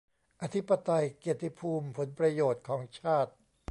[0.41, 3.31] อธิปไตย เกียรติภูมิ ผลประโยชน์ของชาติ